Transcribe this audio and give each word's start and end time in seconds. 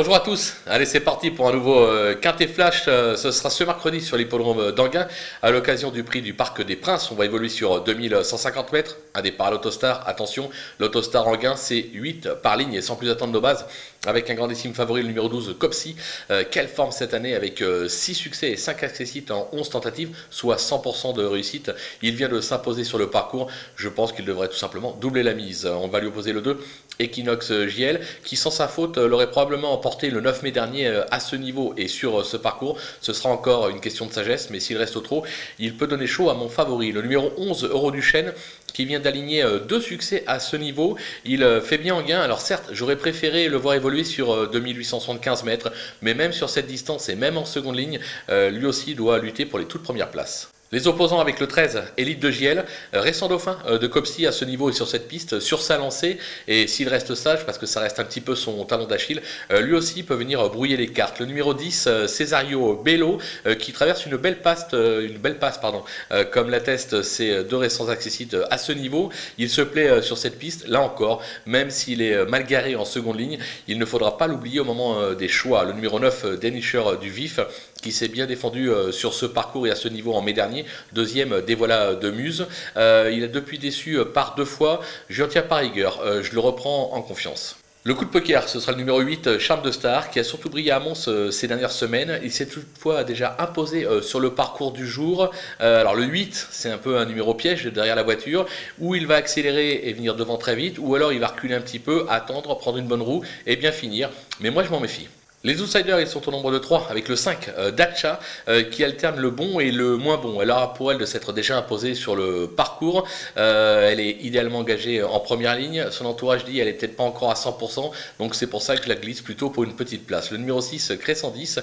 Bonjour 0.00 0.16
à 0.16 0.20
tous, 0.20 0.54
allez 0.66 0.86
c'est 0.86 1.00
parti 1.00 1.30
pour 1.30 1.46
un 1.46 1.52
nouveau 1.52 1.78
euh, 1.78 2.14
Quintet 2.14 2.46
Flash, 2.46 2.84
euh, 2.88 3.16
ce 3.16 3.30
sera 3.30 3.50
ce 3.50 3.64
mercredi 3.64 4.00
sur 4.00 4.16
l'hippodrome 4.16 4.72
d'Anguin 4.72 5.06
à 5.42 5.50
l'occasion 5.50 5.90
du 5.90 6.04
prix 6.04 6.22
du 6.22 6.32
Parc 6.32 6.62
des 6.62 6.74
Princes, 6.74 7.10
on 7.10 7.16
va 7.16 7.26
évoluer 7.26 7.50
sur 7.50 7.84
2150 7.84 8.72
mètres, 8.72 8.96
un 9.12 9.20
départ 9.20 9.48
à 9.48 9.50
l'autostar, 9.50 10.08
attention, 10.08 10.48
l'autostar 10.78 11.28
Anguin 11.28 11.54
c'est 11.54 11.90
8 11.92 12.30
par 12.42 12.56
ligne 12.56 12.72
et 12.72 12.80
sans 12.80 12.96
plus 12.96 13.10
attendre 13.10 13.34
nos 13.34 13.42
bases, 13.42 13.66
avec 14.06 14.30
un 14.30 14.34
grandissime 14.36 14.72
favori 14.72 15.02
le 15.02 15.08
numéro 15.08 15.28
12 15.28 15.56
Copsy, 15.58 15.96
euh, 16.30 16.44
quelle 16.50 16.68
forme 16.68 16.92
cette 16.92 17.12
année 17.12 17.34
avec 17.34 17.62
6 17.86 18.14
succès 18.14 18.52
et 18.52 18.56
5 18.56 18.82
accessites 18.82 19.30
en 19.30 19.50
11 19.52 19.68
tentatives, 19.68 20.16
soit 20.30 20.56
100% 20.56 21.12
de 21.12 21.24
réussite, 21.24 21.72
il 22.00 22.16
vient 22.16 22.30
de 22.30 22.40
s'imposer 22.40 22.84
sur 22.84 22.96
le 22.96 23.10
parcours, 23.10 23.50
je 23.76 23.90
pense 23.90 24.12
qu'il 24.12 24.24
devrait 24.24 24.48
tout 24.48 24.56
simplement 24.56 24.96
doubler 24.98 25.22
la 25.22 25.34
mise, 25.34 25.66
on 25.66 25.88
va 25.88 26.00
lui 26.00 26.06
opposer 26.06 26.32
le 26.32 26.40
2 26.40 26.58
Equinox 27.00 27.52
JL, 27.66 28.00
qui 28.24 28.36
sans 28.36 28.50
sa 28.50 28.68
faute 28.68 28.98
l'aurait 28.98 29.30
probablement 29.30 29.72
emporté 29.72 30.10
le 30.10 30.20
9 30.20 30.42
mai 30.42 30.50
dernier 30.52 30.86
euh, 30.86 31.04
à 31.10 31.20
ce 31.20 31.36
niveau 31.36 31.74
et 31.76 31.88
sur 31.88 32.20
euh, 32.20 32.24
ce 32.24 32.36
parcours. 32.36 32.78
Ce 33.00 33.12
sera 33.12 33.30
encore 33.30 33.68
une 33.68 33.80
question 33.80 34.06
de 34.06 34.12
sagesse, 34.12 34.50
mais 34.50 34.60
s'il 34.60 34.76
reste 34.76 34.96
au 34.96 35.00
trop, 35.00 35.24
il 35.58 35.76
peut 35.76 35.86
donner 35.86 36.06
chaud 36.06 36.30
à 36.30 36.34
mon 36.34 36.48
favori, 36.48 36.92
le 36.92 37.02
numéro 37.02 37.32
11 37.36 37.64
Euro 37.64 37.90
du 37.90 38.02
Chêne, 38.02 38.32
qui 38.72 38.84
vient 38.84 39.00
d'aligner 39.00 39.42
euh, 39.42 39.58
deux 39.58 39.80
succès 39.80 40.22
à 40.26 40.38
ce 40.38 40.56
niveau. 40.56 40.96
Il 41.24 41.60
fait 41.62 41.78
bien 41.78 41.94
en 41.94 42.02
gain. 42.02 42.20
Alors 42.20 42.40
certes, 42.40 42.68
j'aurais 42.72 42.96
préféré 42.96 43.48
le 43.48 43.56
voir 43.56 43.74
évoluer 43.74 44.04
sur 44.04 44.50
2875 44.50 45.44
mètres, 45.44 45.72
mais 46.02 46.14
même 46.14 46.32
sur 46.32 46.50
cette 46.50 46.66
distance 46.66 47.08
et 47.08 47.16
même 47.16 47.36
en 47.36 47.44
seconde 47.44 47.76
ligne, 47.76 48.00
lui 48.28 48.66
aussi 48.66 48.94
doit 48.94 49.18
lutter 49.18 49.46
pour 49.46 49.58
les 49.58 49.64
toutes 49.64 49.82
premières 49.82 50.10
places. 50.10 50.50
Les 50.72 50.86
opposants 50.86 51.18
avec 51.18 51.40
le 51.40 51.48
13, 51.48 51.82
Elite 51.96 52.20
de 52.20 52.30
JL, 52.30 52.64
euh, 52.94 53.00
récent 53.00 53.26
dauphin 53.26 53.58
euh, 53.66 53.76
de 53.76 53.88
Copsy 53.88 54.24
à 54.24 54.30
ce 54.30 54.44
niveau 54.44 54.70
et 54.70 54.72
sur 54.72 54.86
cette 54.86 55.08
piste, 55.08 55.40
sur 55.40 55.62
sa 55.62 55.78
lancée, 55.78 56.16
et 56.46 56.68
s'il 56.68 56.88
reste 56.88 57.16
sage, 57.16 57.44
parce 57.44 57.58
que 57.58 57.66
ça 57.66 57.80
reste 57.80 57.98
un 57.98 58.04
petit 58.04 58.20
peu 58.20 58.36
son 58.36 58.64
talon 58.64 58.86
d'Achille, 58.86 59.20
euh, 59.50 59.62
lui 59.62 59.74
aussi 59.74 60.04
peut 60.04 60.14
venir 60.14 60.48
brouiller 60.48 60.76
les 60.76 60.86
cartes. 60.86 61.18
Le 61.18 61.26
numéro 61.26 61.54
10, 61.54 62.06
Cesario 62.06 62.80
Bello, 62.84 63.18
qui 63.58 63.72
traverse 63.72 64.06
une 64.06 64.16
belle 64.16 64.42
passe, 64.42 64.68
une 64.72 65.18
belle 65.18 65.38
passe 65.38 65.58
pardon, 65.58 65.82
comme 66.30 66.50
l'attestent 66.50 67.02
ses 67.02 67.42
deux 67.42 67.56
récents 67.56 67.88
accessites 67.88 68.36
à 68.50 68.56
ce 68.56 68.70
niveau. 68.70 69.10
Il 69.38 69.50
se 69.50 69.62
plaît 69.62 70.02
sur 70.02 70.18
cette 70.18 70.38
piste, 70.38 70.68
là 70.68 70.80
encore, 70.80 71.20
même 71.46 71.70
s'il 71.70 72.00
est 72.00 72.24
mal 72.26 72.46
garé 72.46 72.76
en 72.76 72.84
seconde 72.84 73.18
ligne, 73.18 73.38
il 73.66 73.78
ne 73.78 73.84
faudra 73.84 74.16
pas 74.16 74.28
l'oublier 74.28 74.60
au 74.60 74.64
moment 74.64 75.12
des 75.14 75.28
choix. 75.28 75.64
Le 75.64 75.72
numéro 75.72 75.98
9, 75.98 76.38
Denisher 76.40 76.82
du 77.00 77.10
Vif, 77.10 77.40
qui 77.80 77.92
s'est 77.92 78.08
bien 78.08 78.26
défendu 78.26 78.70
sur 78.92 79.14
ce 79.14 79.26
parcours 79.26 79.66
et 79.66 79.70
à 79.70 79.74
ce 79.74 79.88
niveau 79.88 80.12
en 80.14 80.22
mai 80.22 80.32
dernier, 80.32 80.64
deuxième 80.92 81.40
des 81.42 81.54
voilà 81.54 81.94
de 81.94 82.10
Muse. 82.10 82.46
Euh, 82.76 83.10
il 83.12 83.24
a 83.24 83.28
depuis 83.28 83.58
déçu 83.58 83.98
euh, 83.98 84.04
par 84.04 84.34
deux 84.34 84.44
fois, 84.44 84.80
je 85.08 85.24
tiens 85.24 85.42
par 85.42 85.58
rigueur, 85.58 86.00
euh, 86.00 86.22
je 86.22 86.32
le 86.32 86.40
reprends 86.40 86.90
en 86.92 87.02
confiance. 87.02 87.56
Le 87.84 87.94
coup 87.94 88.04
de 88.04 88.10
poker, 88.10 88.46
ce 88.46 88.60
sera 88.60 88.72
le 88.72 88.78
numéro 88.78 89.00
8, 89.00 89.38
Charles 89.38 89.62
de 89.62 89.70
Star, 89.70 90.10
qui 90.10 90.18
a 90.18 90.24
surtout 90.24 90.50
brillé 90.50 90.70
à 90.70 90.80
Mons 90.80 91.08
ces 91.30 91.48
dernières 91.48 91.70
semaines. 91.70 92.20
Il 92.22 92.30
s'est 92.30 92.44
toutefois 92.44 93.04
déjà 93.04 93.36
imposé 93.38 93.86
sur 94.02 94.20
le 94.20 94.34
parcours 94.34 94.72
du 94.72 94.86
jour. 94.86 95.30
alors 95.60 95.94
le 95.94 96.04
8, 96.04 96.48
c'est 96.50 96.70
un 96.70 96.76
peu 96.76 96.98
un 96.98 97.06
numéro 97.06 97.32
piège 97.32 97.64
derrière 97.64 97.96
la 97.96 98.02
voiture, 98.02 98.44
où 98.80 98.94
il 98.94 99.06
va 99.06 99.14
accélérer 99.14 99.80
et 99.84 99.94
venir 99.94 100.14
devant 100.14 100.36
très 100.36 100.56
vite, 100.56 100.76
ou 100.78 100.94
alors 100.94 101.14
il 101.14 101.20
va 101.20 101.28
reculer 101.28 101.54
un 101.54 101.62
petit 101.62 101.78
peu, 101.78 102.04
attendre, 102.10 102.54
prendre 102.58 102.76
une 102.76 102.86
bonne 102.86 103.00
roue 103.00 103.24
et 103.46 103.56
bien 103.56 103.72
finir. 103.72 104.10
Mais 104.40 104.50
moi 104.50 104.62
je 104.62 104.68
m'en 104.68 104.80
méfie. 104.80 105.08
Les 105.42 105.62
outsiders, 105.62 105.98
ils 105.98 106.06
sont 106.06 106.28
au 106.28 106.32
nombre 106.32 106.52
de 106.52 106.58
3, 106.58 106.88
avec 106.90 107.08
le 107.08 107.16
5, 107.16 107.48
euh, 107.56 107.70
Dacha, 107.70 108.20
euh, 108.50 108.62
qui 108.62 108.84
alterne 108.84 109.18
le 109.18 109.30
bon 109.30 109.58
et 109.58 109.70
le 109.70 109.96
moins 109.96 110.18
bon. 110.18 110.42
Elle 110.42 110.50
aura 110.50 110.74
pour 110.74 110.92
elle 110.92 110.98
de 110.98 111.06
s'être 111.06 111.32
déjà 111.32 111.56
imposée 111.56 111.94
sur 111.94 112.14
le 112.14 112.46
parcours. 112.46 113.08
Euh, 113.38 113.90
elle 113.90 114.00
est 114.00 114.18
idéalement 114.20 114.58
engagée 114.58 115.02
en 115.02 115.18
première 115.18 115.56
ligne. 115.56 115.86
Son 115.92 116.04
entourage 116.04 116.44
dit 116.44 116.56
qu'elle 116.56 116.66
n'est 116.66 116.74
peut-être 116.74 116.94
pas 116.94 117.04
encore 117.04 117.30
à 117.30 117.36
100%, 117.36 117.90
donc 118.18 118.34
c'est 118.34 118.48
pour 118.48 118.60
ça 118.60 118.76
que 118.76 118.84
je 118.84 118.88
la 118.90 118.96
glisse 118.96 119.22
plutôt 119.22 119.48
pour 119.48 119.64
une 119.64 119.74
petite 119.74 120.06
place. 120.06 120.30
Le 120.30 120.36
numéro 120.36 120.60
6, 120.60 120.92
Crescendis, 121.00 121.56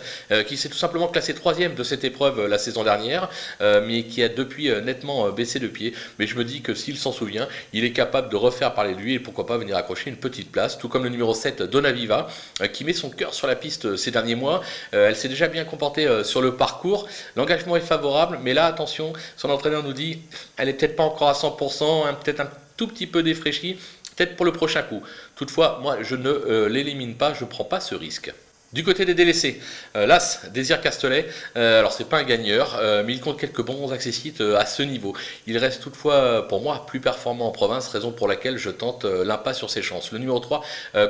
qui 0.47 0.57
s'est 0.57 0.69
tout 0.69 0.77
simplement 0.77 1.07
classé 1.07 1.35
troisième 1.35 1.75
de 1.75 1.83
cette 1.83 2.03
épreuve 2.03 2.47
la 2.47 2.57
saison 2.57 2.83
dernière, 2.83 3.29
mais 3.59 4.05
qui 4.05 4.23
a 4.23 4.29
depuis 4.29 4.71
nettement 4.81 5.29
baissé 5.29 5.59
de 5.59 5.67
pied. 5.67 5.93
Mais 6.17 6.25
je 6.25 6.35
me 6.35 6.43
dis 6.43 6.61
que 6.61 6.73
s'il 6.73 6.97
s'en 6.97 7.11
souvient, 7.11 7.47
il 7.73 7.85
est 7.85 7.91
capable 7.91 8.29
de 8.29 8.37
refaire 8.37 8.73
parler 8.73 8.95
de 8.95 8.99
lui 8.99 9.13
et 9.13 9.19
pourquoi 9.19 9.45
pas 9.45 9.57
venir 9.57 9.77
accrocher 9.77 10.09
une 10.09 10.17
petite 10.17 10.51
place, 10.51 10.79
tout 10.79 10.89
comme 10.89 11.03
le 11.03 11.09
numéro 11.09 11.35
7, 11.35 11.61
Donaviva, 11.61 12.27
qui 12.73 12.83
met 12.83 12.93
son 12.93 13.11
cœur 13.11 13.35
sur 13.35 13.45
la 13.45 13.55
piste 13.55 13.66
euh, 13.85 13.97
ces 13.97 14.11
derniers 14.11 14.35
mois. 14.35 14.61
Euh, 14.93 15.07
elle 15.07 15.15
s'est 15.15 15.29
déjà 15.29 15.47
bien 15.47 15.65
comportée 15.65 16.07
euh, 16.07 16.23
sur 16.23 16.41
le 16.41 16.55
parcours. 16.55 17.07
L'engagement 17.35 17.75
est 17.75 17.81
favorable, 17.81 18.39
mais 18.41 18.53
là, 18.53 18.65
attention, 18.65 19.13
son 19.35 19.49
entraîneur 19.49 19.83
nous 19.83 19.93
dit 19.93 20.19
elle 20.57 20.69
est 20.69 20.73
peut-être 20.73 20.95
pas 20.95 21.03
encore 21.03 21.29
à 21.29 21.33
100%, 21.33 22.07
hein, 22.07 22.13
peut-être 22.13 22.41
un 22.41 22.49
tout 22.75 22.87
petit 22.87 23.07
peu 23.07 23.23
défraîchie, 23.23 23.77
peut-être 24.15 24.35
pour 24.35 24.45
le 24.45 24.51
prochain 24.51 24.83
coup. 24.83 25.01
Toutefois, 25.35 25.79
moi, 25.81 25.97
je 26.01 26.15
ne 26.15 26.65
l'élimine 26.65 27.15
pas, 27.15 27.33
je 27.33 27.43
ne 27.43 27.49
prends 27.49 27.65
pas 27.65 27.79
ce 27.79 27.95
risque. 27.95 28.33
Du 28.73 28.83
côté 28.83 29.05
des 29.05 29.13
délaissés, 29.13 29.61
euh, 29.95 30.05
l'As, 30.05 30.41
Désir 30.53 30.81
Castelet, 30.81 31.25
euh, 31.55 31.79
alors 31.79 31.93
c'est 31.93 32.09
pas 32.09 32.17
un 32.17 32.23
gagneur, 32.23 32.77
euh, 32.81 33.01
mais 33.05 33.13
il 33.13 33.21
compte 33.21 33.39
quelques 33.39 33.61
bons 33.61 33.93
accessites 33.93 34.41
à 34.41 34.65
ce 34.65 34.83
niveau. 34.83 35.13
Il 35.45 35.57
reste 35.57 35.81
toutefois, 35.81 36.45
pour 36.49 36.59
moi, 36.59 36.85
plus 36.85 36.99
performant 36.99 37.47
en 37.47 37.51
province, 37.51 37.87
raison 37.87 38.11
pour 38.11 38.27
laquelle 38.27 38.57
je 38.57 38.69
tente 38.69 39.05
l'impasse 39.05 39.59
sur 39.59 39.69
ses 39.69 39.81
chances. 39.81 40.11
Le 40.11 40.19
numéro 40.19 40.39
3, 40.39 40.61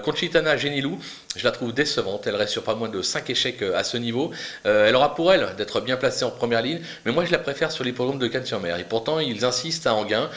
Conchitana 0.03 0.55
Genilou, 0.55 0.99
je 1.35 1.43
la 1.43 1.51
trouve 1.51 1.73
décevante, 1.73 2.27
elle 2.27 2.35
reste 2.35 2.51
sur 2.51 2.63
pas 2.63 2.75
moins 2.75 2.89
de 2.89 3.01
5 3.01 3.27
échecs 3.31 3.63
à 3.63 3.83
ce 3.83 3.97
niveau. 3.97 4.31
elle 4.63 4.95
aura 4.95 5.15
pour 5.15 5.33
elle 5.33 5.55
d'être 5.57 5.81
bien 5.81 5.97
placée 5.97 6.25
en 6.25 6.31
première 6.31 6.61
ligne, 6.61 6.79
mais 7.05 7.11
moi 7.11 7.25
je 7.25 7.31
la 7.31 7.39
préfère 7.39 7.71
sur 7.71 7.83
l'hippodrome 7.83 8.19
de 8.19 8.27
Cannes-sur-Mer. 8.27 8.77
Et 8.79 8.83
pourtant, 8.83 9.19
ils 9.19 9.45
insistent 9.45 9.87
à 9.87 9.95
Anguin, 9.95 10.29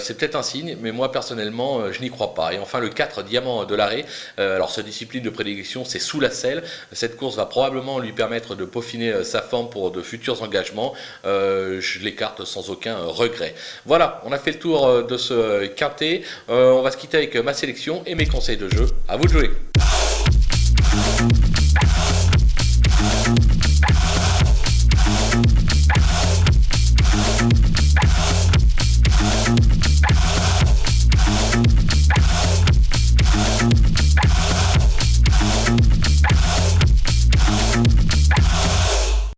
c'est 0.00 0.18
peut-être 0.18 0.34
un 0.34 0.42
signe, 0.42 0.76
mais 0.80 0.90
moi 0.90 1.12
personnellement, 1.12 1.92
je 1.92 2.00
n'y 2.00 2.10
crois 2.10 2.34
pas. 2.34 2.52
Et 2.52 2.58
enfin, 2.58 2.80
le 2.80 2.88
4, 2.88 3.22
Diamant 3.22 3.64
de 3.64 3.74
l'arrêt, 3.76 4.04
alors 4.38 4.72
sa 4.72 4.82
discipline 4.82 5.22
de 5.22 5.30
prédilection, 5.30 5.84
c'est 5.84 6.00
sous 6.00 6.18
la 6.18 6.30
selle. 6.30 6.63
Cette 6.92 7.16
course 7.16 7.36
va 7.36 7.46
probablement 7.46 7.98
lui 7.98 8.12
permettre 8.12 8.54
de 8.54 8.64
peaufiner 8.64 9.12
euh, 9.12 9.24
sa 9.24 9.42
forme 9.42 9.70
pour 9.70 9.90
de 9.90 10.02
futurs 10.02 10.42
engagements. 10.42 10.94
Euh, 11.24 11.80
je 11.80 12.00
l'écarte 12.00 12.44
sans 12.44 12.70
aucun 12.70 12.96
regret. 12.96 13.54
Voilà, 13.86 14.20
on 14.24 14.32
a 14.32 14.38
fait 14.38 14.52
le 14.52 14.58
tour 14.58 14.86
euh, 14.86 15.02
de 15.02 15.16
ce 15.16 15.66
quintet. 15.66 16.22
on 16.48 16.82
va 16.82 16.90
se 16.90 16.96
quitter 16.96 17.16
avec 17.16 17.36
ma 17.36 17.54
sélection 17.54 18.02
et 18.06 18.14
mes 18.14 18.26
conseils 18.26 18.56
de 18.56 18.68
jeu. 18.68 18.86
À 19.08 19.16
vous 19.16 19.24
de 19.24 19.30
jouer. 19.30 19.50